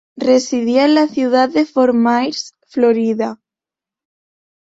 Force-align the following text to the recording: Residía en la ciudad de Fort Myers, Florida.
Residía 0.17 0.85
en 0.85 0.95
la 0.95 1.05
ciudad 1.07 1.47
de 1.47 1.63
Fort 1.63 1.93
Myers, 1.93 2.55
Florida. 2.65 3.37